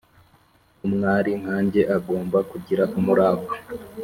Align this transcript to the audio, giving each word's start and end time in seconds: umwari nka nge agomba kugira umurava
umwari 0.87 1.31
nka 1.41 1.57
nge 1.65 1.81
agomba 1.97 2.37
kugira 2.51 2.83
umurava 2.97 3.53